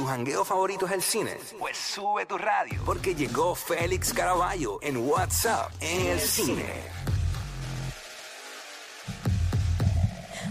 ¿Tu 0.00 0.06
jangueo 0.06 0.46
favorito 0.46 0.86
es 0.86 0.92
el 0.92 1.02
cine? 1.02 1.36
Pues 1.58 1.76
sube 1.76 2.24
tu 2.24 2.38
radio, 2.38 2.80
porque 2.86 3.14
llegó 3.14 3.54
Félix 3.54 4.14
Caraballo 4.14 4.78
en 4.80 4.96
WhatsApp 4.96 5.70
en 5.78 6.06
el 6.06 6.18
cine. 6.18 6.64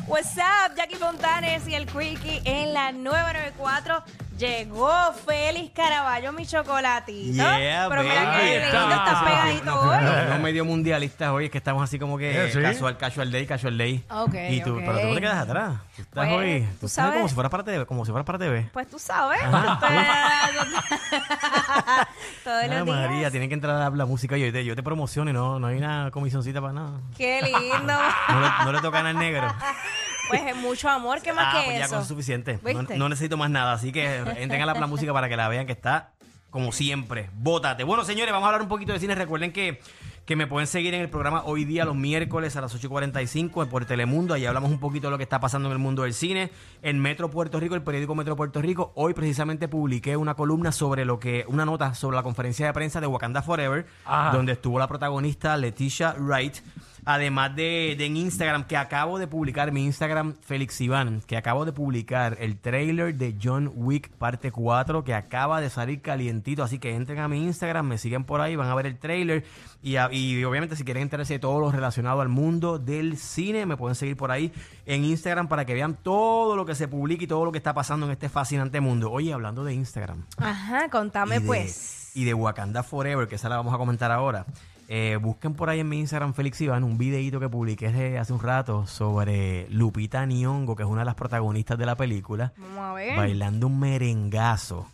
What's 0.06 0.38
up, 0.38 0.76
Jackie 0.78 0.98
Fontanes 0.98 1.68
y 1.68 1.74
el 1.74 1.88
Quickie 1.88 2.44
en 2.46 2.76
la 2.76 2.92
994. 2.92 4.04
Llegó 4.40 4.90
Félix 5.28 5.72
Caraballo, 5.76 6.32
mi 6.32 6.46
chocolatito. 6.48 7.36
Yeah, 7.44 7.88
Pero 7.90 8.04
mira 8.04 8.24
baby. 8.24 8.40
qué 8.42 8.60
lindo, 8.62 8.90
estás 8.96 9.24
pegadito 9.24 9.66
No, 9.66 9.82
hoy. 9.82 9.98
no, 10.02 10.24
no 10.26 10.40
medio 10.40 10.64
mundialista 10.64 11.34
hoy, 11.34 11.46
es 11.46 11.52
que 11.52 11.58
estamos 11.58 11.84
así 11.84 12.00
como 12.00 12.18
que 12.18 12.46
Eh, 12.46 12.52
¿sí? 12.52 12.62
casual, 12.62 12.98
casual 12.98 13.32
day, 13.34 13.46
casual 13.46 13.78
day. 13.78 14.02
Ok, 14.10 14.34
y 14.50 14.62
tú, 14.62 14.76
ok. 14.78 14.84
pero 14.86 15.00
tú 15.02 15.08
no 15.08 15.16
te 15.16 15.22
quedas 15.22 15.40
atrás. 15.44 15.74
Tú 15.96 16.02
estás 16.04 16.26
Pues, 16.28 16.30
hoy, 16.38 16.62
tú 16.62 16.68
tú 16.80 16.86
estás 16.86 16.92
sabes. 17.06 17.16
como 17.18 17.28
si 17.28 17.36
fueras 17.36 17.52
para 17.52 17.64
TV, 17.66 17.86
como 17.86 18.06
si 18.06 18.12
fueras 18.12 18.26
para 18.26 18.40
TV. 18.40 18.70
Pues 18.72 18.88
tú 18.90 18.98
sabes. 18.98 19.42
Todos 22.44 22.64
Ay, 22.64 22.70
los 22.70 22.88
María, 22.88 23.08
días. 23.10 23.32
tienen 23.32 23.50
que 23.50 23.56
entrar 23.56 23.82
a 23.82 23.90
la 23.90 24.06
música 24.06 24.38
y 24.38 24.42
yo 24.46 24.52
te, 24.54 24.64
yo 24.64 24.76
te 24.76 24.84
promociono 24.84 25.30
y 25.30 25.34
no, 25.34 25.60
no 25.60 25.68
hay 25.68 25.78
una 25.78 26.12
comisioncita 26.12 26.62
para 26.62 26.74
nada. 26.74 26.92
Qué 27.18 27.42
lindo. 27.42 27.94
No 28.30 28.40
le, 28.42 28.50
no 28.66 28.72
le 28.74 28.80
tocan 28.82 29.06
al 29.06 29.18
negro. 29.18 29.48
Pues 30.30 30.42
es 30.46 30.56
mucho 30.56 30.88
amor, 30.90 31.22
¿qué 31.22 31.34
más 31.34 31.48
Ah, 31.54 31.60
que 31.60 31.66
pues 31.66 31.78
ya 31.80 31.86
eso? 31.86 31.90
con 31.96 31.98
eso 31.98 32.04
es 32.04 32.08
suficiente. 32.08 32.60
No, 32.64 32.80
¿Viste? 32.80 32.98
no 32.98 33.10
necesito 33.10 33.36
más 33.38 33.50
nada. 33.50 33.74
Así 33.74 33.92
que 33.92 34.16
entren 34.38 34.62
a 34.62 34.66
la, 34.66 34.74
la 34.74 34.88
música 34.88 35.12
para 35.12 35.28
que 35.28 35.36
la 35.36 35.48
vean 35.50 35.66
que 35.66 35.74
está 35.74 36.14
como 36.50 36.72
siempre. 36.72 37.30
Bótate. 37.34 37.84
Bueno, 37.84 38.04
señores, 38.06 38.32
vamos 38.32 38.46
a 38.46 38.50
hablar 38.50 38.62
un 38.64 38.70
poquito 38.70 38.94
de 38.94 39.00
cine. 39.00 39.14
Recuerden 39.14 39.52
que, 39.52 39.80
que 40.26 40.36
me 40.36 40.48
pueden 40.48 40.66
seguir 40.66 40.96
en 40.96 41.02
el 41.02 41.10
programa 41.10 41.44
hoy 41.46 41.64
día, 41.64 41.86
los 41.86 41.96
miércoles 41.96 42.56
a 42.56 42.62
las 42.62 42.74
8.45 42.76 43.68
por 43.68 43.86
Telemundo. 43.86 44.34
Ahí 44.34 44.48
hablamos 44.48 44.72
un 44.72 44.80
poquito 44.80 45.08
de 45.08 45.12
lo 45.12 45.18
que 45.18 45.24
está 45.24 45.40
pasando 45.40 45.70
en 45.70 45.74
el 45.74 45.78
mundo 45.80 46.04
del 46.04 46.14
cine. 46.16 46.50
En 46.82 47.00
Metro 47.00 47.30
Puerto 47.30 47.60
Rico, 47.60 47.76
el 47.76 47.84
periódico 47.84 48.16
Metro 48.16 48.36
Puerto 48.36 48.62
Rico, 48.64 48.92
hoy 48.96 49.14
precisamente 49.14 49.68
publiqué 49.68 50.18
una 50.18 50.34
columna 50.34 50.72
sobre 50.72 51.06
lo 51.06 51.20
que, 51.20 51.46
una 51.48 51.66
nota 51.66 51.94
sobre 51.94 52.16
la 52.18 52.24
conferencia 52.24 52.66
de 52.66 52.74
prensa 52.74 53.00
de 53.00 53.06
Wakanda 53.06 53.44
Forever, 53.44 53.86
Ajá. 54.06 54.36
donde 54.36 54.54
estuvo 54.54 54.80
la 54.80 54.88
protagonista 54.88 55.56
Leticia 55.56 56.16
Wright. 56.18 56.58
Además 57.06 57.56
de, 57.56 57.96
de 57.98 58.06
en 58.06 58.18
Instagram, 58.18 58.66
que 58.66 58.78
acabo 58.78 59.20
de 59.20 59.28
publicar, 59.28 59.72
mi 59.72 59.86
Instagram, 59.86 60.36
Félix 60.42 60.80
Iván, 60.82 61.22
que 61.26 61.38
acabo 61.38 61.66
de 61.66 61.72
publicar 61.74 62.38
el 62.40 62.58
trailer 62.58 63.16
de 63.16 63.36
John 63.42 63.72
Wick 63.76 64.10
parte 64.10 64.52
4, 64.52 65.04
que 65.04 65.14
acaba 65.14 65.62
de 65.62 65.70
salir 65.70 66.02
calientito. 66.02 66.64
Así 66.64 66.80
que 66.80 66.96
entren 66.96 67.20
a 67.20 67.28
mi 67.28 67.44
Instagram, 67.44 67.88
me 67.88 67.98
siguen 67.98 68.24
por 68.24 68.42
ahí, 68.42 68.56
van 68.56 68.70
a 68.70 68.76
ver 68.76 68.86
el 68.86 68.98
trailer. 68.98 69.44
Y, 69.82 69.96
a- 69.96 70.10
y 70.12 70.44
obviamente, 70.44 70.76
si 70.76 70.84
quieren 70.84 71.04
enterarse 71.04 71.34
de 71.34 71.40
todo 71.40 71.60
lo 71.60 71.72
relacionado 71.72 72.22
al 72.22 72.30
mundo 72.30 72.80
del 72.80 73.18
cine, 73.18 73.66
me 73.66 73.78
pueden 73.78 73.96
seguir 73.96 74.18
por 74.18 74.32
ahí 74.32 74.52
en 74.86 75.06
Instagram 75.06 75.48
para 75.48 75.66
que 75.66 75.74
vean 75.74 75.98
todo 76.02 76.56
lo 76.56 76.66
que 76.66 76.76
se 76.76 76.88
publica 76.88 77.24
y 77.24 77.28
todo 77.28 77.46
lo 77.46 77.52
que 77.52 77.58
está 77.58 77.74
pasando 77.74 78.06
en 78.06 78.12
este 78.12 78.30
fascinante 78.30 78.82
mundo. 78.82 79.12
Oye, 79.12 79.32
hablando 79.34 79.64
de 79.64 79.74
Instagram. 79.74 80.26
Ajá, 80.38 80.90
contame 80.90 81.38
y 81.38 81.40
de- 81.40 81.46
pues. 81.46 81.96
Y 82.16 82.26
de 82.26 82.34
Wakanda 82.34 82.82
Forever, 82.84 83.28
que 83.28 83.36
esa 83.36 83.50
la 83.50 83.58
vamos 83.58 83.74
a 83.74 83.78
comentar 83.78 84.12
ahora. 84.12 84.46
Eh, 84.92 85.18
busquen 85.22 85.54
por 85.54 85.70
ahí 85.70 85.82
en 85.82 85.88
mi 85.88 86.00
Instagram, 86.00 86.34
Félix 86.34 86.60
Iván, 86.62 86.84
un 86.84 86.98
videito 86.98 87.40
que 87.40 87.48
publiqué 87.48 87.88
hace- 88.18 88.34
un 88.34 88.40
rato 88.42 88.88
sobre 88.88 89.68
Lupita 89.70 90.26
Nyong'o, 90.26 90.76
que 90.76 90.82
es 90.82 90.90
una 90.90 91.02
de 91.02 91.06
las 91.06 91.14
protagonistas 91.14 91.78
de 91.78 91.86
la 91.86 91.96
película, 91.96 92.54
Vamos 92.58 92.80
a 92.80 92.94
ver. 92.96 93.16
bailando 93.16 93.68
un 93.68 93.80
merengazo. 93.80 94.88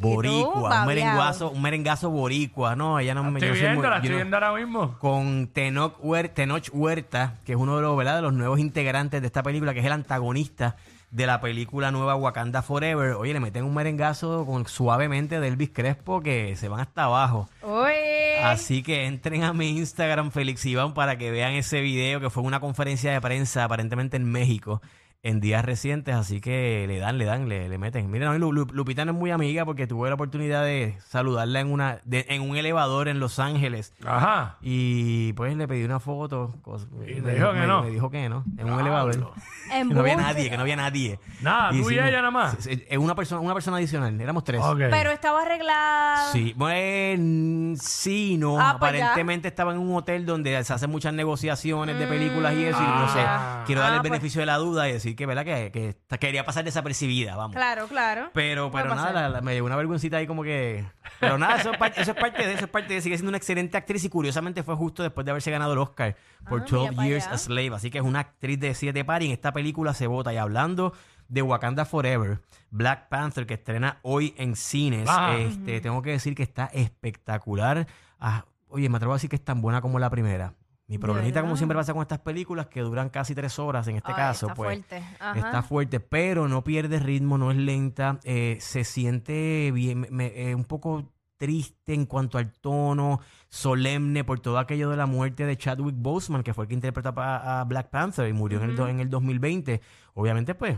Boricua, 0.00 0.80
un 0.80 0.86
merengazo, 0.86 1.50
un 1.50 1.62
merengazo 1.62 2.10
boricua, 2.10 2.74
no, 2.76 2.98
ella 2.98 3.14
no 3.14 3.22
me 3.24 3.38
estoy 3.38 3.48
yo 3.50 3.54
soy 3.54 3.62
muy- 3.62 3.70
viendo, 3.72 3.90
la 3.90 3.96
estoy 3.96 4.14
viendo 4.14 4.36
ahora 4.36 4.52
mismo. 4.54 4.98
con 4.98 5.48
Tenoch 5.48 5.94
Huerta, 6.00 6.34
Tenoch 6.34 6.68
Huerta, 6.72 7.34
que 7.44 7.52
es 7.52 7.58
uno 7.58 7.76
de 7.76 7.82
los, 7.82 7.96
¿verdad? 7.96 8.16
de 8.16 8.22
los 8.22 8.32
nuevos 8.32 8.58
integrantes 8.58 9.20
de 9.20 9.26
esta 9.26 9.42
película, 9.42 9.74
que 9.74 9.80
es 9.80 9.86
el 9.86 9.92
antagonista 9.92 10.76
de 11.10 11.26
la 11.26 11.40
película 11.40 11.90
nueva 11.90 12.14
Wakanda 12.14 12.62
Forever. 12.62 13.14
Oye, 13.14 13.32
le 13.32 13.40
meten 13.40 13.64
un 13.64 13.74
merengazo 13.74 14.46
con, 14.46 14.66
suavemente 14.66 15.40
de 15.40 15.48
Elvis 15.48 15.70
Crespo 15.70 16.20
que 16.22 16.54
se 16.56 16.68
van 16.68 16.80
hasta 16.80 17.04
abajo. 17.04 17.48
Oye. 17.62 18.38
Así 18.44 18.82
que 18.82 19.06
entren 19.06 19.42
a 19.42 19.52
mi 19.52 19.70
Instagram, 19.76 20.30
Félix 20.30 20.64
Iván, 20.64 20.94
para 20.94 21.18
que 21.18 21.30
vean 21.30 21.52
ese 21.52 21.80
video 21.80 22.20
que 22.20 22.30
fue 22.30 22.42
una 22.42 22.60
conferencia 22.60 23.12
de 23.12 23.20
prensa 23.20 23.64
aparentemente 23.64 24.16
en 24.16 24.24
México 24.30 24.80
en 25.22 25.40
días 25.40 25.64
recientes. 25.64 26.14
Así 26.14 26.40
que 26.40 26.84
le 26.88 26.98
dan, 26.98 27.18
le 27.18 27.24
dan, 27.26 27.48
le, 27.48 27.68
le 27.68 27.78
meten. 27.78 28.10
Miren, 28.10 28.38
Lu- 28.38 28.52
Lu- 28.52 28.66
Lupita 28.72 29.04
no 29.04 29.12
es 29.12 29.18
muy 29.18 29.30
amiga 29.30 29.64
porque 29.64 29.86
tuve 29.86 30.08
la 30.08 30.14
oportunidad 30.14 30.64
de 30.64 30.96
saludarla 31.06 31.60
en, 31.60 31.70
una, 31.72 31.98
de- 32.04 32.26
en 32.28 32.42
un 32.42 32.56
elevador 32.56 33.08
en 33.08 33.20
Los 33.20 33.38
Ángeles. 33.38 33.92
Ajá. 34.04 34.56
Y 34.62 35.32
pues 35.34 35.56
le 35.56 35.68
pedí 35.68 35.84
una 35.84 36.00
foto. 36.00 36.54
cos- 36.62 36.88
Y 37.06 37.20
me, 37.20 37.34
dijo 37.34 37.52
que 37.52 37.58
me- 37.60 37.66
no. 37.66 37.82
me 37.82 37.90
dijo 37.90 38.10
que 38.10 38.28
no, 38.28 38.44
en 38.56 38.70
un 38.72 38.80
elevador. 38.80 39.32
En 39.72 39.88
Que 39.88 39.94
no 39.94 40.00
había 40.00 40.16
nadie, 40.16 40.50
que 40.50 40.56
no 40.56 40.62
había 40.62 40.76
nadie. 40.76 41.18
Nada, 41.42 41.70
tú 41.70 41.90
y 41.90 41.94
ella 41.94 42.10
nada 42.10 42.30
más. 42.30 42.56
Una 42.98 43.14
persona, 43.14 43.40
una 43.40 43.54
persona 43.54 43.76
adicional, 43.76 44.18
éramos 44.20 44.44
tres. 44.44 44.60
Pero 44.90 45.10
estaba 45.10 45.42
arreglado. 45.42 46.32
Sí, 46.32 46.54
bueno, 46.56 47.76
sí, 47.80 48.36
no. 48.38 48.58
Ah, 48.60 48.76
pues. 48.78 48.90
Aparentemente 48.92 49.48
estaba 49.48 49.72
en 49.72 49.78
un 49.78 49.94
hotel 49.96 50.24
donde 50.26 50.62
se 50.64 50.72
hacen 50.72 50.90
muchas 50.90 51.12
negociaciones 51.14 51.98
de 51.98 52.06
películas 52.06 52.54
y 52.54 52.64
eso. 52.64 52.78
Y 52.80 52.86
no 52.86 53.08
sé, 53.12 53.20
Ah. 53.20 53.62
quiero 53.66 53.80
darle 53.82 53.94
Ah, 53.94 53.96
el 53.96 54.00
pues. 54.02 54.10
beneficio 54.10 54.40
de 54.40 54.46
la 54.46 54.56
duda 54.56 54.88
y 54.88 54.92
decir 54.92 55.09
que, 55.14 55.26
¿verdad? 55.26 55.44
Que, 55.44 55.70
que 55.72 56.18
quería 56.18 56.44
pasar 56.44 56.64
desapercibida, 56.64 57.36
vamos. 57.36 57.54
Claro, 57.56 57.86
claro. 57.88 58.30
Pero, 58.34 58.70
pero 58.70 58.94
nada, 58.94 59.12
la- 59.12 59.28
la- 59.28 59.40
me 59.40 59.54
llegó 59.54 59.66
una 59.66 59.76
vergüencita 59.76 60.16
ahí 60.18 60.26
como 60.26 60.42
que... 60.42 60.84
Pero 61.20 61.38
nada, 61.38 61.56
eso 61.56 61.72
es, 61.72 61.78
parte, 61.78 62.00
eso 62.00 62.10
es 62.12 62.16
parte 62.18 62.46
de 62.46 62.52
eso, 62.54 62.64
es 62.64 62.70
parte 62.70 62.94
de... 62.94 63.00
Sigue 63.00 63.16
siendo 63.16 63.28
una 63.30 63.36
excelente 63.38 63.76
actriz 63.76 64.04
y 64.04 64.08
curiosamente 64.08 64.62
fue 64.62 64.74
justo 64.76 65.02
después 65.02 65.24
de 65.24 65.30
haberse 65.30 65.50
ganado 65.50 65.72
el 65.72 65.78
Oscar 65.78 66.16
por 66.48 66.62
Ah, 66.62 66.64
12 66.68 66.76
mira 66.90 66.92
pa' 66.96 67.06
Years 67.06 67.26
a 67.26 67.38
Slave. 67.38 67.74
Así 67.74 67.90
que 67.90 67.98
es 67.98 68.04
una 68.04 68.20
actriz 68.20 68.58
de 68.60 68.74
siete 68.74 69.04
par 69.04 69.22
y 69.22 69.26
en 69.26 69.32
esta 69.32 69.52
película 69.52 69.92
se 69.94 70.06
vota. 70.06 70.32
Y 70.32 70.36
hablando 70.36 70.92
de 71.28 71.42
Wakanda 71.42 71.84
Forever, 71.84 72.40
Black 72.70 73.08
Panther, 73.08 73.46
que 73.46 73.54
estrena 73.54 73.98
hoy 74.02 74.34
en 74.36 74.56
cines, 74.56 75.06
Ah. 75.08 75.36
este, 75.38 75.80
tengo 75.80 76.02
que 76.02 76.10
decir 76.10 76.34
que 76.34 76.42
está 76.42 76.66
espectacular. 76.72 77.86
Ah, 78.18 78.44
oye, 78.68 78.88
me 78.88 78.96
atrevo 78.96 79.12
a 79.12 79.16
decir 79.16 79.30
que 79.30 79.36
es 79.36 79.44
tan 79.44 79.60
buena 79.62 79.80
como 79.80 79.98
la 79.98 80.10
primera. 80.10 80.54
Mi 80.90 80.98
problemita, 80.98 81.40
como 81.40 81.56
siempre 81.56 81.76
pasa 81.76 81.92
con 81.92 82.02
estas 82.02 82.18
películas 82.18 82.66
que 82.66 82.80
duran 82.80 83.10
casi 83.10 83.32
tres 83.32 83.60
horas 83.60 83.86
en 83.86 83.96
este 83.96 84.10
Ay, 84.10 84.16
caso, 84.16 84.46
está 84.46 84.54
pues 84.56 84.66
fuerte. 84.66 85.02
Ajá. 85.20 85.38
Está 85.38 85.62
fuerte, 85.62 86.00
pero 86.00 86.48
no 86.48 86.64
pierde 86.64 86.98
ritmo, 86.98 87.38
no 87.38 87.52
es 87.52 87.56
lenta. 87.56 88.18
eh, 88.24 88.58
se 88.60 88.82
siente 88.82 89.70
bien, 89.72 90.08
me- 90.10 90.32
eh, 90.34 90.54
un 90.54 90.64
poco 90.64 91.12
triste 91.36 91.94
en 91.94 92.06
cuanto 92.06 92.38
al 92.38 92.52
tono, 92.52 93.20
solemne 93.48 94.24
por 94.24 94.40
todo 94.40 94.58
aquello 94.58 94.90
de 94.90 94.96
la 94.96 95.06
muerte 95.06 95.46
de 95.46 95.56
Chadwick 95.56 95.94
Boseman, 95.96 96.42
que 96.42 96.52
fue 96.54 96.64
el 96.64 96.68
que 96.68 96.74
interpretó 96.74 97.14
a, 97.16 97.64
Black 97.68 97.88
Panther 97.88 98.28
y 98.28 98.32
murió 98.32 98.60
en, 98.62 98.70
el, 98.70 98.80
en 98.80 99.00
el 99.00 99.08
2020. 99.08 99.80
Obviamente, 100.14 100.54
pues, 100.56 100.76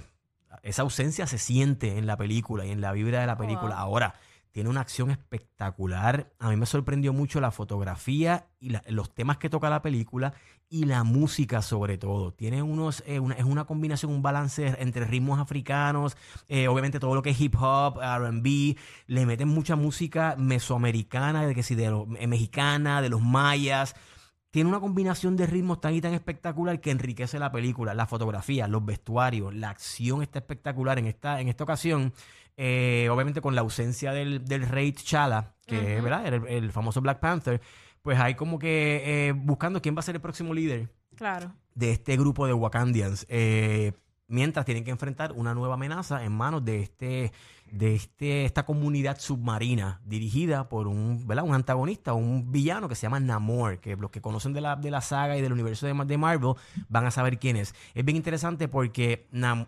esa 0.62 0.82
ausencia 0.82 1.26
se 1.26 1.38
siente 1.38 1.96
en 1.96 2.06
la 2.06 2.18
película 2.18 2.66
y 2.66 2.70
en 2.70 2.80
la 2.82 2.92
vibra 2.92 3.22
de 3.22 3.26
la 3.26 3.36
película. 3.36 3.76
wow. 3.76 3.84
Ahora, 3.84 4.14
tiene 4.52 4.68
una 4.70 4.82
acción 4.82 5.10
espectacular. 5.10 6.32
A 6.38 6.50
mí 6.50 6.56
me 6.56 6.66
sorprendió 6.66 7.12
mucho 7.12 7.40
la 7.40 7.50
fotografía 7.50 8.46
y 8.60 8.72
los 8.88 9.14
temas 9.14 9.38
que 9.38 9.50
toca 9.50 9.68
la 9.70 9.82
película 9.82 10.34
y 10.68 10.84
la 10.84 11.04
música 11.04 11.60
sobre 11.62 11.98
todo. 11.98 12.32
Tiene 12.32 12.62
unos, 12.62 13.02
eh, 13.06 13.18
una- 13.18 13.34
es 13.34 13.44
una 13.44 13.64
combinación, 13.64 14.12
un 14.12 14.22
balance 14.22 14.74
entre 14.78 15.04
ritmos 15.04 15.38
africanos, 15.40 16.16
eh, 16.48 16.68
obviamente 16.68 17.00
todo 17.00 17.14
lo 17.14 17.22
que 17.22 17.30
es 17.30 17.40
hip 17.40 17.54
hop, 17.58 17.98
R&B, 18.00 18.76
le 19.06 19.26
meten 19.26 19.48
mucha 19.48 19.76
música 19.76 20.36
mesoamericana, 20.38 21.46
de 21.46 21.54
que 21.54 21.62
si 21.62 21.74
de 21.74 21.86
eh, 22.18 22.26
mexicana, 22.26 23.02
de 23.02 23.08
los 23.10 23.20
mayas. 23.20 23.94
Tiene 24.50 24.68
una 24.68 24.80
combinación 24.80 25.34
de 25.34 25.46
ritmos 25.46 25.80
tan 25.80 25.94
y 25.94 26.02
tan 26.02 26.12
espectacular 26.12 26.78
que 26.80 26.90
enriquece 26.90 27.38
la 27.38 27.50
película, 27.50 27.94
la 27.94 28.06
fotografía, 28.06 28.68
los 28.68 28.84
vestuarios, 28.84 29.54
la 29.54 29.70
acción 29.70 30.22
está 30.22 30.40
espectacular 30.40 30.98
en 30.98 31.06
esta, 31.06 31.40
en 31.40 31.48
esta 31.48 31.64
ocasión. 31.64 32.12
Eh, 32.56 33.08
obviamente 33.10 33.40
con 33.40 33.54
la 33.54 33.60
ausencia 33.62 34.12
del, 34.12 34.44
del 34.44 34.68
rey 34.68 34.92
T'Challa, 34.92 35.54
que 35.66 36.00
¿verdad? 36.00 36.26
Era 36.26 36.36
el, 36.36 36.46
el 36.48 36.72
famoso 36.72 37.00
Black 37.00 37.20
Panther, 37.20 37.60
pues 38.02 38.18
hay 38.18 38.34
como 38.34 38.58
que 38.58 39.28
eh, 39.28 39.32
buscando 39.32 39.80
quién 39.80 39.94
va 39.96 40.00
a 40.00 40.02
ser 40.02 40.16
el 40.16 40.20
próximo 40.20 40.52
líder 40.54 40.88
Claro. 41.16 41.52
de 41.74 41.92
este 41.92 42.16
grupo 42.16 42.46
de 42.46 42.52
Wakandians. 42.52 43.26
eh, 43.28 43.92
mientras 44.28 44.64
tienen 44.64 44.82
que 44.84 44.90
enfrentar 44.90 45.32
una 45.32 45.52
nueva 45.52 45.74
amenaza 45.74 46.24
en 46.24 46.32
manos 46.32 46.64
de 46.64 46.80
este 46.80 47.32
de 47.70 47.94
este 47.94 48.44
esta 48.46 48.64
comunidad 48.64 49.18
submarina 49.18 50.00
dirigida 50.06 50.68
por 50.70 50.86
un 50.88 51.26
¿verdad? 51.26 51.44
un 51.44 51.54
antagonista 51.54 52.14
un 52.14 52.50
villano 52.50 52.88
que 52.88 52.94
se 52.94 53.02
llama 53.02 53.20
Namor 53.20 53.78
que 53.80 53.94
los 53.96 54.10
que 54.10 54.22
conocen 54.22 54.54
de 54.54 54.62
la, 54.62 54.76
de 54.76 54.90
la 54.90 55.02
saga 55.02 55.36
y 55.36 55.42
del 55.42 55.52
universo 55.52 55.86
de, 55.86 55.92
de 56.06 56.16
Marvel 56.18 56.54
van 56.88 57.04
a 57.04 57.10
saber 57.10 57.38
quién 57.38 57.56
es 57.56 57.74
es 57.94 58.04
bien 58.06 58.16
interesante 58.16 58.68
porque 58.68 59.26
Nam- 59.32 59.66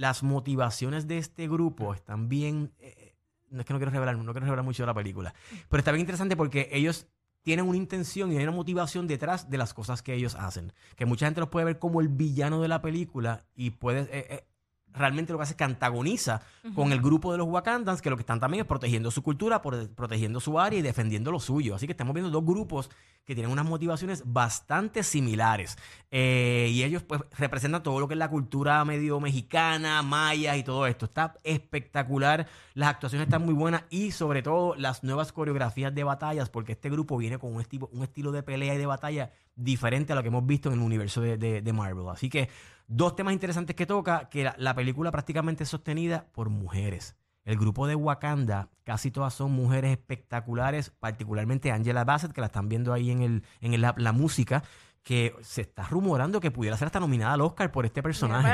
las 0.00 0.22
motivaciones 0.22 1.06
de 1.06 1.18
este 1.18 1.46
grupo 1.46 1.92
están 1.92 2.28
bien. 2.28 2.72
eh, 2.78 3.14
no 3.50 3.60
es 3.60 3.66
que 3.66 3.72
no 3.72 3.78
quiero 3.78 3.92
revelar, 3.92 4.16
no 4.16 4.32
quiero 4.32 4.46
revelar 4.46 4.64
mucho 4.64 4.82
de 4.82 4.86
la 4.86 4.94
película. 4.94 5.34
Pero 5.68 5.78
está 5.80 5.92
bien 5.92 6.00
interesante 6.00 6.36
porque 6.36 6.68
ellos 6.72 7.06
tienen 7.42 7.66
una 7.66 7.76
intención 7.76 8.32
y 8.32 8.36
hay 8.36 8.44
una 8.44 8.52
motivación 8.52 9.06
detrás 9.06 9.50
de 9.50 9.58
las 9.58 9.74
cosas 9.74 10.02
que 10.02 10.14
ellos 10.14 10.36
hacen. 10.36 10.72
Que 10.96 11.04
mucha 11.04 11.26
gente 11.26 11.40
los 11.40 11.50
puede 11.50 11.66
ver 11.66 11.78
como 11.78 12.00
el 12.00 12.08
villano 12.08 12.62
de 12.62 12.68
la 12.68 12.80
película 12.80 13.44
y 13.54 13.70
puede. 13.70 14.02
eh, 14.02 14.26
eh, 14.30 14.46
realmente 14.92 15.32
lo 15.32 15.38
que 15.38 15.42
hace 15.44 15.52
es 15.52 15.56
que 15.56 15.64
antagoniza 15.64 16.42
con 16.74 16.92
el 16.92 17.00
grupo 17.00 17.32
de 17.32 17.38
los 17.38 17.46
Wakandans, 17.48 18.02
que 18.02 18.10
lo 18.10 18.16
que 18.16 18.22
están 18.22 18.40
también 18.40 18.62
es 18.62 18.66
protegiendo 18.66 19.10
su 19.10 19.22
cultura, 19.22 19.62
protegiendo 19.62 20.40
su 20.40 20.58
área 20.58 20.78
y 20.78 20.82
defendiendo 20.82 21.30
lo 21.32 21.40
suyo. 21.40 21.74
Así 21.74 21.86
que 21.86 21.92
estamos 21.92 22.14
viendo 22.14 22.30
dos 22.30 22.44
grupos 22.44 22.90
que 23.24 23.34
tienen 23.34 23.52
unas 23.52 23.64
motivaciones 23.66 24.22
bastante 24.26 25.02
similares. 25.02 25.76
Eh, 26.10 26.68
y 26.72 26.82
ellos 26.82 27.02
pues 27.04 27.20
representan 27.38 27.82
todo 27.82 28.00
lo 28.00 28.08
que 28.08 28.14
es 28.14 28.18
la 28.18 28.28
cultura 28.30 28.84
medio 28.84 29.20
mexicana, 29.20 30.02
maya 30.02 30.56
y 30.56 30.64
todo 30.64 30.86
esto. 30.86 31.04
Está 31.04 31.34
espectacular, 31.44 32.46
las 32.74 32.88
actuaciones 32.90 33.26
están 33.28 33.44
muy 33.44 33.54
buenas 33.54 33.84
y 33.90 34.10
sobre 34.10 34.42
todo 34.42 34.74
las 34.74 35.04
nuevas 35.04 35.32
coreografías 35.32 35.94
de 35.94 36.02
batallas, 36.04 36.50
porque 36.50 36.72
este 36.72 36.90
grupo 36.90 37.16
viene 37.16 37.38
con 37.38 37.54
un, 37.54 37.60
estilo, 37.60 37.88
un 37.92 38.02
estilo 38.02 38.32
de 38.32 38.42
pelea 38.42 38.74
y 38.74 38.78
de 38.78 38.86
batalla 38.86 39.30
diferente 39.54 40.12
a 40.12 40.16
lo 40.16 40.22
que 40.22 40.28
hemos 40.28 40.46
visto 40.46 40.68
en 40.72 40.78
el 40.78 40.84
universo 40.84 41.20
de, 41.20 41.36
de- 41.36 41.62
de 41.62 41.72
Marvel. 41.72 42.08
Así 42.08 42.28
que 42.28 42.48
dos 42.90 43.14
temas 43.16 43.32
interesantes 43.32 43.74
que 43.76 43.86
toca, 43.86 44.28
que 44.28 44.44
la, 44.44 44.54
la 44.58 44.74
película 44.74 45.10
prácticamente 45.10 45.62
es 45.64 45.70
sostenida 45.70 46.26
por 46.32 46.50
mujeres. 46.50 47.16
El 47.44 47.56
grupo 47.56 47.86
de 47.86 47.94
Wakanda, 47.94 48.68
casi 48.84 49.10
todas 49.10 49.32
son 49.32 49.52
mujeres 49.52 49.92
espectaculares, 49.92 50.90
particularmente 50.90 51.72
Angela 51.72 52.04
Bassett, 52.04 52.32
que 52.32 52.40
la 52.40 52.48
están 52.48 52.68
viendo 52.68 52.92
ahí 52.92 53.10
en, 53.10 53.22
el, 53.22 53.44
en 53.60 53.74
el- 53.74 53.80
la, 53.80 53.94
la 53.96 54.12
música, 54.12 54.62
que 55.02 55.34
se 55.40 55.62
está 55.62 55.84
rumorando 55.84 56.40
que 56.40 56.50
pudiera 56.50 56.76
ser 56.76 56.86
hasta 56.86 57.00
nominada 57.00 57.32
al 57.32 57.40
Oscar 57.40 57.72
por 57.72 57.86
este 57.86 58.02
personaje. 58.02 58.46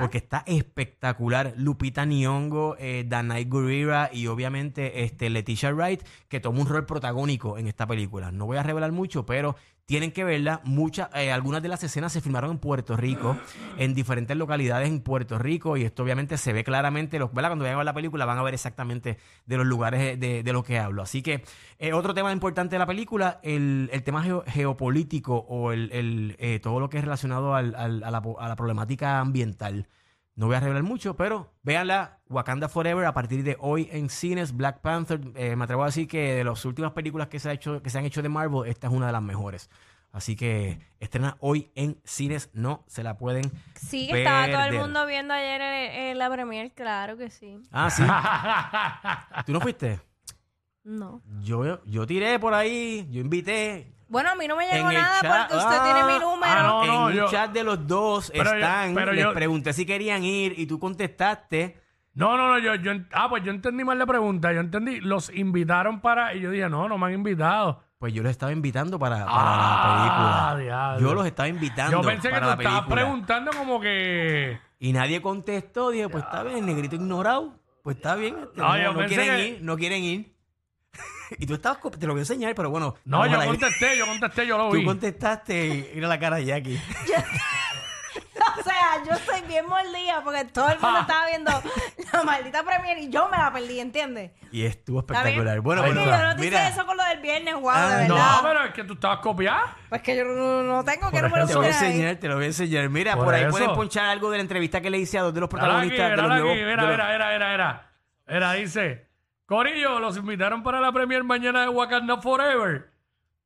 Porque 0.00 0.16
está 0.16 0.42
espectacular. 0.46 1.52
Lupita 1.58 2.06
Nyong'o, 2.06 2.76
eh, 2.78 3.04
Danai 3.06 3.44
Gurira 3.44 4.08
y 4.10 4.26
obviamente 4.26 5.04
este, 5.04 5.28
Leticia 5.28 5.70
Wright, 5.74 6.02
que 6.28 6.40
toma 6.40 6.60
un 6.60 6.66
rol 6.68 6.86
protagónico 6.86 7.58
en 7.58 7.66
esta 7.68 7.86
película. 7.86 8.32
No 8.32 8.46
voy 8.46 8.56
a 8.56 8.62
revelar 8.62 8.92
mucho, 8.92 9.26
pero 9.26 9.56
tienen 9.90 10.12
que 10.12 10.22
verla. 10.22 10.60
Muchas, 10.62 11.08
eh, 11.16 11.32
algunas 11.32 11.62
de 11.62 11.68
las 11.68 11.82
escenas 11.82 12.12
se 12.12 12.20
filmaron 12.20 12.52
en 12.52 12.58
Puerto 12.58 12.96
Rico, 12.96 13.36
en 13.76 13.92
diferentes 13.92 14.36
localidades 14.36 14.88
en 14.88 15.00
Puerto 15.00 15.36
Rico, 15.36 15.76
y 15.76 15.82
esto 15.82 16.04
obviamente 16.04 16.38
se 16.38 16.52
ve 16.52 16.62
claramente. 16.62 17.18
Los. 17.18 17.30
Cuando 17.30 17.64
vayan 17.64 17.74
a 17.74 17.78
ver 17.78 17.84
la 17.86 17.92
película 17.92 18.24
van 18.24 18.38
a 18.38 18.42
ver 18.44 18.54
exactamente 18.54 19.18
de 19.46 19.56
los 19.56 19.66
lugares 19.66 20.20
de, 20.20 20.44
de 20.44 20.52
lo 20.52 20.62
que 20.62 20.78
hablo. 20.78 21.02
Así 21.02 21.22
que 21.22 21.42
eh, 21.80 21.92
otro 21.92 22.14
tema 22.14 22.30
importante 22.30 22.76
de 22.76 22.78
la 22.78 22.86
película, 22.86 23.40
el, 23.42 23.90
el 23.92 24.04
tema 24.04 24.22
geo- 24.22 24.44
geopolítico 24.46 25.34
o 25.48 25.72
el, 25.72 25.90
el, 25.90 26.36
eh, 26.38 26.60
todo 26.60 26.78
lo 26.78 26.88
que 26.88 26.98
es 26.98 27.02
relacionado 27.04 27.56
al- 27.56 27.74
al- 27.74 28.04
a 28.04 28.12
la 28.12 28.54
problemática 28.56 29.18
ambiental. 29.18 29.88
No 30.40 30.46
voy 30.46 30.56
a 30.56 30.60
revelar 30.60 30.84
mucho, 30.84 31.16
pero 31.16 31.52
véanla, 31.62 32.18
Wakanda 32.30 32.70
Forever, 32.70 33.04
a 33.04 33.12
partir 33.12 33.42
de 33.42 33.58
hoy 33.60 33.90
en 33.92 34.08
cines, 34.08 34.56
Black 34.56 34.80
Panther, 34.80 35.20
eh, 35.34 35.54
me 35.54 35.64
atrevo 35.64 35.82
a 35.82 35.86
decir 35.86 36.08
que 36.08 36.36
de 36.36 36.44
las 36.44 36.64
últimas 36.64 36.92
películas 36.92 37.28
que 37.28 37.38
se, 37.38 37.50
ha 37.50 37.52
hecho, 37.52 37.82
que 37.82 37.90
se 37.90 37.98
han 37.98 38.06
hecho 38.06 38.22
de 38.22 38.30
Marvel, 38.30 38.66
esta 38.66 38.86
es 38.86 38.92
una 38.94 39.08
de 39.08 39.12
las 39.12 39.20
mejores. 39.20 39.68
Así 40.12 40.36
que 40.36 40.80
estrena 40.98 41.36
hoy 41.40 41.70
en 41.74 42.00
cines, 42.04 42.48
no 42.54 42.84
se 42.86 43.02
la 43.02 43.18
pueden 43.18 43.52
Sí, 43.74 44.08
que 44.08 44.20
estaba 44.20 44.50
todo 44.50 44.64
el 44.64 44.78
mundo 44.78 45.04
viendo 45.04 45.34
ayer 45.34 45.60
en, 45.60 46.02
en 46.06 46.18
la 46.18 46.30
premier, 46.30 46.72
claro 46.72 47.18
que 47.18 47.28
sí. 47.28 47.58
Ah, 47.70 47.90
sí. 47.90 48.02
¿Tú 49.44 49.52
no 49.52 49.60
fuiste? 49.60 50.00
No. 50.84 51.20
Yo, 51.42 51.84
yo 51.84 52.06
tiré 52.06 52.38
por 52.38 52.54
ahí, 52.54 53.06
yo 53.10 53.20
invité. 53.20 53.92
Bueno, 54.10 54.30
a 54.30 54.34
mí 54.34 54.46
no 54.48 54.56
me 54.56 54.64
En 54.68 54.76
llegó 54.76 54.90
el 54.90 54.96
nada 54.96 55.20
chat- 55.22 55.48
porque 55.48 55.56
usted 55.56 55.76
Ah, 55.80 55.84
tiene 55.84 56.12
mi 56.12 56.18
número. 56.18 56.52
ah, 56.52 56.62
no. 56.64 56.84
en 56.84 56.90
un 56.90 57.12
yo- 57.12 57.30
chat 57.30 57.50
de 57.52 57.64
los 57.64 57.86
dos 57.86 58.30
Pero 58.34 58.50
yo- 58.50 58.56
están. 58.56 58.94
pero 58.94 59.12
les 59.12 59.24
yo- 59.24 59.32
pregunté 59.32 59.72
si 59.72 59.86
querían 59.86 60.24
ir 60.24 60.58
y 60.58 60.66
tú 60.66 60.78
contestaste. 60.80 61.80
No, 62.14 62.36
no, 62.36 62.48
no, 62.48 62.58
yo, 62.58 62.74
yo, 62.74 62.90
ah, 63.12 63.28
pues 63.28 63.44
yo 63.44 63.52
entendí 63.52 63.84
mal 63.84 63.96
la 63.98 64.06
pregunta. 64.06 64.52
Yo 64.52 64.60
entendí, 64.60 65.00
los 65.00 65.30
invitaron 65.32 66.00
para, 66.00 66.34
y 66.34 66.40
yo 66.40 66.50
dije, 66.50 66.68
no, 66.68 66.88
no 66.88 66.98
me 66.98 67.06
han 67.06 67.12
invitado. 67.14 67.84
Pues 67.98 68.12
yo 68.12 68.22
los 68.22 68.30
estaba 68.30 68.50
invitando 68.50 68.98
para, 68.98 69.24
para 69.26 69.30
Ah, 69.32 69.76
la 69.76 70.56
película. 70.56 70.64
diablo. 70.64 71.00
Yo 71.08 71.14
los 71.14 71.26
estaba 71.26 71.48
invitando 71.48 72.02
Yo 72.02 72.02
pensé 72.08 72.28
que 72.28 72.34
para 72.34 72.40
tú 72.40 72.46
la 72.48 72.54
estabas 72.54 72.80
película. 72.80 72.96
preguntando 73.02 73.50
como 73.52 73.80
que. 73.80 74.58
Y 74.80 74.92
nadie 74.92 75.22
contestó. 75.22 75.90
Dije, 75.90 76.08
pues 76.08 76.24
está 76.24 76.42
bien, 76.42 76.58
el 76.58 76.66
negrito 76.66 76.96
ignorado. 76.96 77.52
Pues 77.84 77.96
está 77.96 78.16
bien. 78.16 78.36
este, 78.42 78.60
No, 78.60 78.68
no, 78.68 78.76
yo 78.78 78.92
no 78.92 78.98
pensé 78.98 79.14
quieren 79.14 79.36
que- 79.36 79.48
ir, 79.48 79.58
no 79.62 79.76
quieren 79.76 80.02
ir. 80.02 80.34
y 81.38 81.46
tú 81.46 81.54
estabas, 81.54 81.78
te 81.98 82.06
lo 82.06 82.12
voy 82.12 82.20
a 82.20 82.22
enseñar, 82.22 82.54
pero 82.54 82.70
bueno. 82.70 82.94
No, 83.04 83.26
yo 83.26 83.44
contesté, 83.44 83.96
yo 83.96 84.06
contesté, 84.06 84.46
yo 84.46 84.56
lo 84.58 84.68
Tú 84.70 84.76
vi. 84.76 84.84
contestaste 84.84 85.66
y 85.66 85.90
mira 85.94 86.08
la 86.08 86.18
cara 86.18 86.36
de 86.36 86.44
Jackie. 86.46 86.80
O 88.58 88.62
sea, 88.62 89.02
yo 89.06 89.12
estoy 89.12 89.40
bien 89.46 89.64
mordida 89.66 90.22
porque 90.24 90.44
todo 90.46 90.68
el 90.70 90.78
mundo 90.80 90.98
estaba 91.00 91.26
viendo 91.28 91.50
la 92.12 92.22
maldita 92.24 92.62
premier 92.64 92.98
y 92.98 93.08
yo 93.08 93.28
me 93.28 93.38
la 93.38 93.52
perdí, 93.52 93.78
¿entiendes? 93.80 94.32
Y 94.50 94.64
estuvo 94.64 95.00
espectacular. 95.00 95.60
Bueno, 95.60 95.82
pero 95.82 95.94
yo 96.04 96.10
no 96.10 96.34
te 96.36 96.40
mira, 96.42 96.62
hice 96.68 96.72
eso 96.72 96.86
con 96.86 96.96
lo 96.96 97.04
del 97.04 97.20
viernes, 97.20 97.54
wow, 97.54 97.70
Ah, 97.72 97.96
de 97.98 98.08
No, 98.08 98.14
verdad. 98.16 98.38
pero 98.42 98.64
es 98.64 98.72
que 98.74 98.84
tú 98.84 98.94
estabas 98.94 99.18
copiado. 99.20 99.60
Pues 99.88 100.02
que 100.02 100.16
yo 100.16 100.24
no, 100.24 100.62
no 100.64 100.84
tengo 100.84 101.10
que 101.10 101.22
número 101.22 101.46
te 101.46 101.52
lo 101.54 101.60
voy 101.60 101.68
a 101.68 101.70
enseñar, 101.70 102.16
te 102.16 102.28
lo 102.28 102.34
voy 102.36 102.44
a 102.44 102.46
enseñar. 102.48 102.88
Mira, 102.88 103.14
por, 103.14 103.26
Por 103.26 103.34
ahí 103.34 103.42
eso. 103.42 103.50
pueden 103.52 103.72
ponchar 103.74 104.06
algo 104.06 104.30
de 104.30 104.38
la 104.38 104.42
entrevista 104.42 104.80
que 104.80 104.90
le 104.90 104.98
hice 104.98 105.18
a 105.18 105.22
dos 105.22 105.32
de 105.34 105.40
los 105.40 105.46
aquí, 105.48 105.56
protagonistas 105.56 105.98
de 105.98 106.10
mira 106.16 106.22
los 106.22 106.32
aquí, 106.32 106.40
nuevos. 106.40 106.56
mira, 106.56 106.70
de 106.70 106.76
los- 106.76 106.90
mira, 106.90 107.12
mira, 107.12 107.32
mira, 107.32 107.50
mira. 107.52 107.86
Mira, 108.28 108.52
dice, 108.54 109.06
Corillo, 109.54 109.98
los 109.98 110.16
invitaron 110.16 110.62
para 110.62 110.80
la 110.80 110.92
premier 110.92 111.24
mañana 111.24 111.62
de 111.62 111.68
Wakanda 111.70 112.18
Forever. 112.22 112.88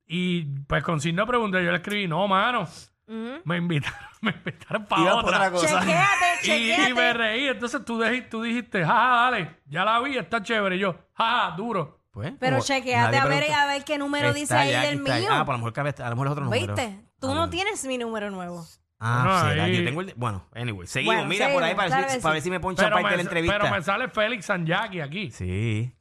Y 0.06 0.42
pues 0.66 0.84
con 0.84 1.00
signo 1.00 1.22
de 1.22 1.28
pregunta 1.28 1.62
yo 1.62 1.70
le 1.70 1.78
escribí, 1.78 2.06
no, 2.06 2.28
mano, 2.28 2.64
Ujú. 3.06 3.40
me 3.44 3.56
invitaron, 3.56 3.98
me 4.20 4.32
invitaron 4.32 4.84
para 4.84 5.02
por 5.12 5.24
otra. 5.24 5.36
otra 5.38 5.50
cosa. 5.50 5.80
Chequéate, 5.80 6.24
Y, 6.42 6.46
chequéate. 6.46 6.90
y 6.90 6.92
me 6.94 7.12
reí, 7.14 7.46
entonces 7.48 7.82
tú, 7.86 7.98
deji- 7.98 8.28
tú 8.28 8.42
dijiste, 8.42 8.84
jaja, 8.84 9.30
dale, 9.30 9.56
ya 9.64 9.82
la 9.86 9.98
vi, 10.00 10.18
está 10.18 10.42
chévere. 10.42 10.76
Y 10.76 10.80
yo, 10.80 10.94
jaja, 11.14 11.56
duro. 11.56 12.00
Pues, 12.10 12.34
Pero 12.38 12.56
como 12.58 12.64
chequeate 12.66 13.00
nadie 13.16 13.18
a 13.18 13.24
ver, 13.24 13.50
a 13.52 13.66
ver 13.66 13.84
qué 13.84 13.96
número 13.96 14.28
Está 14.28 14.38
dice 14.38 14.54
ahí 14.54 14.68
del 14.68 15.00
aquí 15.00 15.10
está. 15.10 15.16
mío. 15.20 15.28
Ah, 15.32 15.44
pues 15.46 15.48
a 15.48 15.52
lo 15.52 15.58
mejor, 15.58 15.72
cabe- 15.72 15.94
a 16.04 16.10
lo 16.10 16.16
mejor 16.16 16.26
es 16.26 16.32
otro 16.32 16.44
número. 16.44 16.74
¿Viste? 16.76 17.00
Tú 17.18 17.34
no 17.34 17.48
tienes 17.48 17.82
mi 17.86 17.96
número 17.96 18.30
nuevo. 18.30 18.62
Ah, 19.00 19.24
No, 19.42 19.48
será, 19.50 19.64
ahí- 19.64 19.78
yo 19.78 19.84
tengo 19.84 20.00
el... 20.02 20.06
de- 20.08 20.14
Bueno, 20.14 20.46
anyway, 20.54 20.86
seguimos. 20.86 21.14
Bueno, 21.16 21.28
Mira, 21.30 21.46
por 21.52 21.62
ahí 21.64 21.70
seguimos, 21.70 21.76
para, 21.76 21.88
claro 21.88 22.02
ver, 22.02 22.10
si- 22.10 22.16
que 22.18 22.22
para 22.22 22.32
sí. 22.32 22.36
ver 22.36 22.42
si 22.42 22.50
me 22.50 22.60
ponchan 22.60 22.84
Pero 22.84 22.94
parte 22.96 23.06
de 23.08 23.10
la 23.10 23.16
me, 23.16 23.22
entrevista. 23.22 23.58
pero 23.58 23.70
me 23.74 23.82
sale 23.82 24.08
Félix 24.10 24.44
Sanjaki 24.46 25.00
aquí. 25.00 25.30
Sí. 25.30 25.93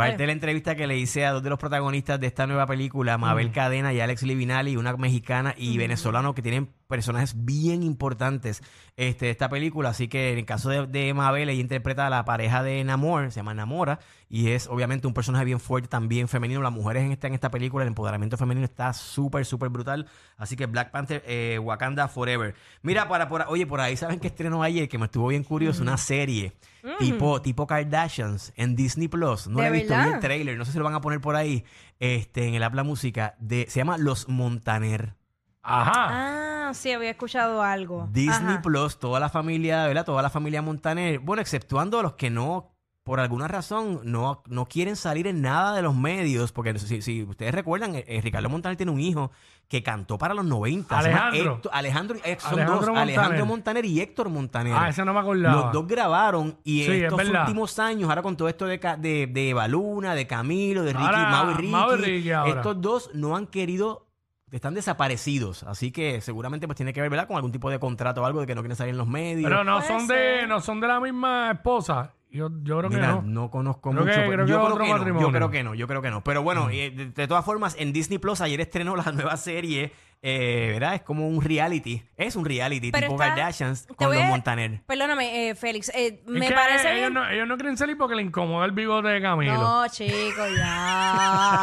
Parte 0.00 0.22
de 0.22 0.26
la 0.26 0.32
entrevista 0.32 0.74
que 0.74 0.86
le 0.86 0.98
hice 0.98 1.26
a 1.26 1.32
dos 1.32 1.42
de 1.42 1.50
los 1.50 1.58
protagonistas 1.58 2.18
de 2.18 2.26
esta 2.26 2.46
nueva 2.46 2.66
película, 2.66 3.18
Mabel 3.18 3.52
Cadena 3.52 3.92
y 3.92 4.00
Alex 4.00 4.22
Livinali, 4.22 4.76
una 4.76 4.96
mexicana 4.96 5.54
y 5.56 5.76
venezolano 5.78 6.34
que 6.34 6.42
tienen 6.42 6.70
personajes 6.90 7.46
bien 7.46 7.82
importantes 7.82 8.62
este, 8.96 9.24
de 9.24 9.30
esta 9.30 9.48
película. 9.48 9.88
Así 9.88 10.08
que 10.08 10.32
en 10.32 10.38
el 10.38 10.44
caso 10.44 10.68
de, 10.68 10.86
de 10.86 11.14
Mabel, 11.14 11.48
ella 11.48 11.60
interpreta 11.60 12.06
a 12.06 12.10
la 12.10 12.26
pareja 12.26 12.62
de 12.62 12.84
Namor, 12.84 13.32
se 13.32 13.36
llama 13.36 13.54
Namora, 13.54 14.00
y 14.28 14.50
es 14.50 14.66
obviamente 14.66 15.06
un 15.06 15.14
personaje 15.14 15.46
bien 15.46 15.60
fuerte, 15.60 15.88
también 15.88 16.28
femenino. 16.28 16.60
Las 16.60 16.72
mujeres 16.72 17.04
en 17.04 17.12
esta, 17.12 17.26
en 17.28 17.34
esta 17.34 17.50
película, 17.50 17.84
el 17.84 17.88
empoderamiento 17.88 18.36
femenino 18.36 18.66
está 18.66 18.92
súper, 18.92 19.46
súper 19.46 19.70
brutal. 19.70 20.06
Así 20.36 20.56
que 20.56 20.66
Black 20.66 20.90
Panther, 20.90 21.22
eh, 21.26 21.58
Wakanda 21.58 22.08
Forever. 22.08 22.54
Mira, 22.82 23.08
para, 23.08 23.28
por, 23.28 23.46
oye, 23.48 23.66
por 23.66 23.80
ahí, 23.80 23.96
¿saben 23.96 24.20
qué 24.20 24.26
estrenó 24.26 24.62
ayer? 24.62 24.88
Que 24.88 24.98
me 24.98 25.06
estuvo 25.06 25.28
bien 25.28 25.44
curioso, 25.44 25.82
una 25.82 25.96
serie 25.96 26.52
tipo, 26.98 27.42
tipo 27.42 27.66
Kardashians 27.66 28.52
en 28.56 28.76
Disney 28.76 29.08
Plus. 29.08 29.46
No 29.46 29.56
¿De 29.56 29.62
la 29.62 29.68
he 29.68 29.72
visto, 29.72 29.94
vi 29.94 30.12
el 30.12 30.20
trailer, 30.20 30.56
no 30.56 30.64
sé 30.64 30.72
si 30.72 30.78
lo 30.78 30.84
van 30.84 30.94
a 30.94 31.00
poner 31.00 31.20
por 31.20 31.36
ahí, 31.36 31.64
este, 31.98 32.46
en 32.46 32.54
el 32.54 32.62
Habla 32.62 32.82
Música, 32.82 33.34
de, 33.38 33.66
se 33.68 33.80
llama 33.80 33.98
Los 33.98 34.28
Montaner. 34.28 35.14
Ajá. 35.62 36.68
Ah, 36.68 36.74
sí, 36.74 36.90
había 36.92 37.10
escuchado 37.10 37.62
algo. 37.62 38.08
Disney 38.12 38.54
Ajá. 38.54 38.62
Plus, 38.62 38.98
toda 38.98 39.20
la 39.20 39.28
familia, 39.28 39.86
¿verdad? 39.86 40.04
Toda 40.04 40.22
la 40.22 40.30
familia 40.30 40.62
Montaner. 40.62 41.18
Bueno, 41.18 41.42
exceptuando 41.42 41.98
a 41.98 42.02
los 42.02 42.14
que 42.14 42.30
no, 42.30 42.70
por 43.02 43.20
alguna 43.20 43.48
razón, 43.48 44.00
no, 44.04 44.42
no 44.46 44.66
quieren 44.66 44.96
salir 44.96 45.26
en 45.26 45.42
nada 45.42 45.74
de 45.74 45.82
los 45.82 45.94
medios. 45.94 46.52
Porque 46.52 46.78
si, 46.78 47.02
si 47.02 47.22
ustedes 47.24 47.52
recuerdan, 47.54 47.94
eh, 47.96 48.04
eh, 48.06 48.20
Ricardo 48.22 48.48
Montaner 48.48 48.76
tiene 48.76 48.92
un 48.92 49.00
hijo 49.00 49.30
que 49.68 49.82
cantó 49.82 50.16
para 50.18 50.32
los 50.34 50.44
90. 50.44 51.00
se 51.02 51.08
llama 51.10 51.26
Alejandro. 51.28 51.54
Héctor- 51.56 51.70
Alejandro, 51.74 52.16
eh, 52.24 52.36
son 52.40 52.52
Alejandro 52.54 52.74
dos, 52.76 52.86
Montaner. 52.86 53.02
Alejandro 53.18 53.46
Montaner 53.46 53.84
y 53.84 54.00
Héctor 54.00 54.28
Montaner. 54.30 54.72
Ah, 54.76 54.88
ese 54.88 55.04
no 55.04 55.12
me 55.12 55.20
acordaba. 55.20 55.54
Los 55.62 55.72
dos 55.72 55.86
grabaron 55.86 56.58
y 56.64 56.84
Sí, 56.84 56.90
es 56.92 57.02
estos 57.04 57.18
verdad. 57.18 57.42
últimos 57.42 57.78
años, 57.78 58.08
ahora 58.08 58.22
con 58.22 58.36
todo 58.36 58.48
esto 58.48 58.66
de, 58.66 58.80
Ca- 58.80 58.96
de, 58.96 59.26
de 59.26 59.54
Baluna, 59.54 60.14
de 60.14 60.26
Camilo, 60.26 60.82
de 60.82 60.92
Ricky, 60.92 61.04
Ahora, 61.04 61.28
Mau 61.30 61.50
y 61.50 61.54
Ricky, 61.54 61.70
Mau 61.72 61.92
y 61.92 61.96
Ricky 61.96 62.30
ahora. 62.32 62.50
estos 62.52 62.80
dos 62.80 63.10
no 63.14 63.36
han 63.36 63.46
querido, 63.46 64.06
están 64.52 64.74
desaparecidos. 64.74 65.62
Así 65.64 65.90
que 65.92 66.20
seguramente 66.20 66.66
pues 66.66 66.76
tiene 66.76 66.92
que 66.92 67.00
ver, 67.00 67.10
¿verdad? 67.10 67.26
Con 67.26 67.36
algún 67.36 67.52
tipo 67.52 67.70
de 67.70 67.78
contrato 67.78 68.22
o 68.22 68.26
algo 68.26 68.40
de 68.40 68.46
que 68.46 68.54
no 68.54 68.62
quieren 68.62 68.76
salir 68.76 68.92
en 68.92 68.98
los 68.98 69.06
medios. 69.08 69.50
Pero 69.50 69.64
no 69.64 69.76
Puede 69.78 69.88
son 69.88 70.06
de, 70.08 70.14
ser. 70.14 70.48
no 70.48 70.60
son 70.60 70.80
de 70.80 70.88
la 70.88 71.00
misma 71.00 71.50
esposa. 71.52 72.12
Yo, 72.32 72.48
yo 72.62 72.78
creo 72.78 72.90
que 72.90 72.96
Mira, 72.96 73.08
no. 73.14 73.22
no. 73.22 73.50
conozco 73.50 73.90
Creo 73.90 74.04
mucho. 74.04 74.14
que- 74.14 74.20
pero 74.20 74.44
creo 74.44 74.46
que 74.46 74.52
yo, 74.52 74.58
creo 74.60 74.66
otro 74.72 74.84
que 74.84 74.90
no, 74.90 74.96
matrimonio. 74.98 75.26
yo 75.28 75.32
creo 75.32 75.50
que 75.50 75.62
no, 75.64 75.74
yo 75.74 75.86
creo 75.88 76.02
que 76.02 76.10
no. 76.10 76.22
Pero 76.22 76.42
bueno, 76.44 76.70
eh, 76.70 76.90
de, 76.94 77.06
de 77.06 77.26
todas 77.28 77.44
formas, 77.44 77.74
en 77.76 77.92
Disney 77.92 78.18
Plus 78.18 78.40
ayer 78.40 78.60
estrenó 78.60 78.94
la 78.94 79.10
nueva 79.12 79.36
serie 79.36 79.92
eh, 80.22 80.68
¿verdad? 80.74 80.96
Es 80.96 81.00
como 81.00 81.26
un 81.26 81.40
reality. 81.42 82.02
Es 82.14 82.36
un 82.36 82.44
reality 82.44 82.92
Pero 82.92 83.08
tipo 83.08 83.14
está- 83.22 83.34
Kardashians 83.34 83.86
te 83.86 83.94
con 83.94 84.08
voy 84.08 84.16
los 84.18 84.26
a- 84.26 84.28
Montaner. 84.28 84.82
Perdóname, 84.86 85.48
eh, 85.48 85.54
Félix. 85.54 85.88
eh, 85.94 86.20
Es 86.24 86.30
me 86.30 86.46
que 86.48 86.54
parece 86.54 86.88
ellos 86.90 87.00
bien. 87.10 87.14
no, 87.14 87.26
ellos 87.26 87.48
no 87.48 87.56
quieren 87.56 87.78
salir 87.78 87.96
porque 87.96 88.14
le 88.14 88.22
incomoda 88.22 88.66
el 88.66 88.72
bigote 88.72 89.08
de 89.08 89.22
Camilo. 89.22 89.54
No, 89.54 89.88
chico, 89.88 90.42
ya. 90.56 91.59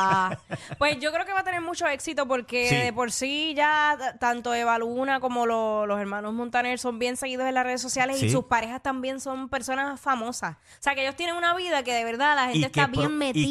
Pues 0.77 0.99
yo 0.99 1.11
creo 1.11 1.25
que 1.25 1.33
va 1.33 1.39
a 1.39 1.43
tener 1.43 1.61
mucho 1.61 1.87
éxito 1.87 2.27
porque 2.27 2.67
Sí. 2.69 2.75
de 2.75 2.93
por 2.93 3.11
sí 3.11 3.53
ya 3.55 3.97
tanto 4.19 4.53
Eva 4.53 4.77
Luna 4.77 5.19
como 5.19 5.45
lo- 5.45 5.85
los 5.85 5.99
hermanos 5.99 6.33
Montaner 6.33 6.79
son 6.79 6.99
bien 6.99 7.17
seguidos 7.17 7.47
en 7.47 7.53
las 7.55 7.63
redes 7.65 7.81
sociales 7.81 8.21
y 8.21 8.29
sus 8.29 8.45
parejas 8.45 8.81
también 8.81 9.19
son 9.19 9.49
personas 9.49 9.99
famosas. 9.99 10.55
O 10.55 10.57
sea, 10.79 10.95
que 10.95 11.01
ellos 11.03 11.15
tienen 11.15 11.35
una 11.35 11.55
vida 11.55 11.83
que 11.83 11.93
de 11.93 12.03
verdad 12.03 12.35
la 12.35 12.49
gente 12.51 12.67
está 12.67 12.87
bien 12.87 13.03
y 13.05 13.07
que 13.07 13.09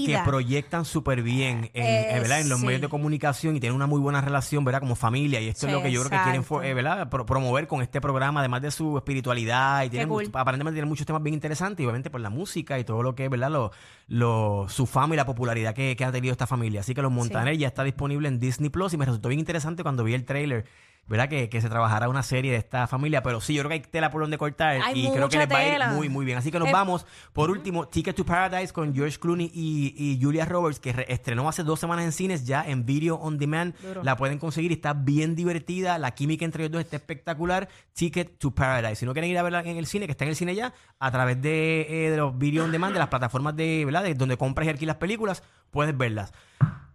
metida. 0.08 0.24
proyectan 0.24 0.84
súper 0.84 1.22
bien 1.22 1.70
en, 1.74 1.84
Eh, 1.84 2.10
eh, 2.16 2.20
¿verdad? 2.20 2.40
en 2.40 2.48
los 2.48 2.60
sí. 2.60 2.66
medios 2.66 2.82
de 2.82 2.88
comunicación 2.88 3.56
y 3.56 3.60
tienen 3.60 3.76
una 3.76 3.86
muy 3.86 4.00
buena 4.00 4.20
relación 4.20 4.64
¿verdad? 4.64 4.80
como 4.80 4.96
familia. 4.96 5.40
Y 5.40 5.48
esto 5.48 5.66
es 5.66 5.72
lo 5.72 5.82
que 5.82 5.90
yo 5.92 6.00
creo 6.04 6.10
que 6.10 6.22
quieren 6.24 6.44
eh, 6.64 6.74
¿verdad? 6.74 7.08
Pro- 7.08 7.26
promover 7.26 7.66
con 7.66 7.82
este 7.82 8.00
programa, 8.00 8.40
además 8.40 8.62
de 8.62 8.70
su 8.70 8.96
espiritualidad. 8.96 9.82
Y 9.84 9.90
tienen, 9.90 10.08
cool. 10.08 10.24
mucho- 10.24 10.38
aparentemente 10.38 10.76
tienen 10.76 10.88
muchos 10.88 11.06
temas 11.06 11.22
bien 11.22 11.34
interesantes, 11.34 11.82
y 11.82 11.84
obviamente 11.86 12.10
por 12.10 12.20
la 12.20 12.30
música 12.30 12.78
y 12.78 12.84
todo 12.84 13.02
lo 13.02 13.14
que 13.14 13.24
es 13.24 13.30
¿verdad? 13.30 13.50
Lo, 13.50 13.70
lo- 14.08 14.66
su 14.68 14.86
fama 14.86 15.14
y 15.14 15.16
la 15.16 15.26
popularidad 15.26 15.74
que, 15.74 15.96
que 15.96 16.04
ha 16.04 16.12
tenido 16.12 16.32
esta 16.32 16.46
familia. 16.46 16.80
Así 16.80 16.94
que 16.94 17.02
Los 17.06 17.12
Montaner 17.12 17.56
ya 17.56 17.68
está 17.68 17.84
disponible 17.84 18.28
en 18.28 18.38
Disney 18.38 18.70
Plus 18.70 18.92
y 18.94 18.96
me 18.96 19.04
resultó 19.04 19.28
bien 19.28 19.38
interesante 19.40 19.82
cuando 19.82 20.04
vi 20.04 20.14
el 20.14 20.24
trailer. 20.24 20.64
¿Verdad? 21.08 21.28
Que, 21.28 21.48
que 21.48 21.60
se 21.60 21.68
trabajara 21.68 22.08
una 22.08 22.24
serie 22.24 22.50
de 22.50 22.56
esta 22.56 22.88
familia. 22.88 23.22
Pero 23.22 23.40
sí, 23.40 23.54
yo 23.54 23.62
creo 23.62 23.68
que 23.68 23.74
hay 23.74 23.80
tela 23.80 24.10
por 24.10 24.22
donde 24.22 24.38
cortar. 24.38 24.80
Hay 24.82 25.06
y 25.06 25.12
creo 25.12 25.28
que 25.28 25.38
les 25.38 25.48
va 25.48 25.58
a 25.58 25.64
ir 25.68 25.94
muy, 25.94 26.08
muy 26.08 26.24
bien. 26.24 26.36
Así 26.36 26.50
que 26.50 26.58
nos 26.58 26.66
Eh, 26.66 26.72
vamos. 26.72 27.06
Por 27.32 27.48
último, 27.48 27.86
Ticket 27.86 28.16
to 28.16 28.26
Paradise 28.26 28.72
con 28.72 28.92
George 28.92 29.16
Clooney 29.20 29.48
y, 29.54 29.94
y 29.96 30.20
Julia 30.20 30.44
Roberts, 30.46 30.80
que 30.80 30.92
re- 30.92 31.06
estrenó 31.08 31.48
hace 31.48 31.62
dos 31.62 31.78
semanas 31.78 32.06
en 32.06 32.10
cines, 32.10 32.44
ya 32.44 32.64
en 32.66 32.84
Video 32.84 33.14
On 33.20 33.38
Demand. 33.38 33.72
Duro. 33.78 34.02
La 34.02 34.16
pueden 34.16 34.40
conseguir 34.40 34.72
y 34.72 34.74
está 34.74 34.94
bien 34.94 35.36
divertida. 35.36 35.96
La 35.98 36.10
química 36.10 36.44
entre 36.44 36.64
ellos 36.64 36.72
dos 36.72 36.80
está 36.80 36.96
espectacular. 36.96 37.68
Ticket 37.92 38.38
to 38.40 38.50
Paradise. 38.50 38.96
Si 38.96 39.06
no 39.06 39.12
quieren 39.12 39.30
ir 39.30 39.38
a 39.38 39.44
verla 39.44 39.60
en 39.60 39.76
el 39.76 39.86
cine, 39.86 40.06
que 40.06 40.10
está 40.10 40.24
en 40.24 40.30
el 40.30 40.36
cine 40.36 40.56
ya, 40.56 40.74
a 40.98 41.10
través 41.12 41.40
de, 41.40 41.82
eh, 41.88 42.10
de 42.10 42.16
los 42.16 42.36
Video 42.36 42.64
On 42.64 42.72
Demand, 42.72 42.92
de 42.92 42.98
las 42.98 43.08
plataformas 43.10 43.54
de, 43.54 43.84
¿verdad? 43.84 44.02
de 44.02 44.14
donde 44.14 44.36
compras 44.36 44.66
y 44.66 44.70
alquilas 44.70 44.96
películas, 44.96 45.44
puedes 45.70 45.96
verlas. 45.96 46.32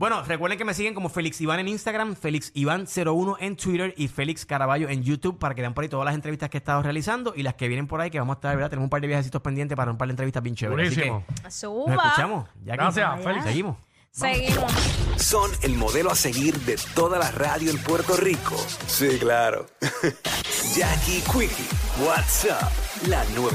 Bueno, 0.01 0.23
recuerden 0.23 0.57
que 0.57 0.65
me 0.65 0.73
siguen 0.73 0.95
como 0.95 1.09
Félix 1.09 1.39
Iván 1.41 1.59
en 1.59 1.67
Instagram, 1.67 2.15
Félix 2.15 2.51
Iván01 2.55 3.37
en 3.39 3.55
Twitter 3.55 3.93
y 3.97 4.07
Félix 4.07 4.47
Caraballo 4.47 4.89
en 4.89 5.03
YouTube 5.03 5.37
para 5.37 5.53
que 5.53 5.61
vean 5.61 5.75
por 5.75 5.83
ahí 5.83 5.89
todas 5.89 6.05
las 6.05 6.15
entrevistas 6.15 6.49
que 6.49 6.57
he 6.57 6.59
estado 6.59 6.81
realizando 6.81 7.33
y 7.35 7.43
las 7.43 7.53
que 7.53 7.67
vienen 7.67 7.85
por 7.85 8.01
ahí 8.01 8.09
que 8.09 8.17
vamos 8.17 8.33
a 8.33 8.37
estar, 8.37 8.55
¿verdad? 8.55 8.71
Tenemos 8.71 8.87
un 8.87 8.89
par 8.89 9.01
de 9.01 9.07
viajecitos 9.07 9.43
pendientes 9.43 9.75
para 9.75 9.91
un 9.91 9.99
par 9.99 10.07
de 10.07 10.13
entrevistas 10.13 10.41
bien 10.41 10.55
chéveres. 10.55 10.91
Así 10.91 11.01
que 11.01 11.11
nos 11.11 11.53
Suba. 11.53 11.93
escuchamos. 11.93 12.49
Jackie. 12.63 12.77
Gracias, 12.77 13.23
Félix. 13.23 13.45
Seguimos. 13.45 13.77
Seguimos. 14.09 14.71
Son 15.17 15.51
el 15.61 15.75
modelo 15.75 16.09
a 16.09 16.15
seguir 16.15 16.59
de 16.61 16.77
toda 16.95 17.19
la 17.19 17.29
radio 17.29 17.69
en 17.69 17.77
Puerto 17.77 18.17
Rico. 18.17 18.57
Sí, 18.87 19.19
claro. 19.19 19.67
Jackie 20.75 21.21
Quickie, 21.31 21.67
WhatsApp, 22.03 22.71
la 23.07 23.23
nueva. 23.35 23.49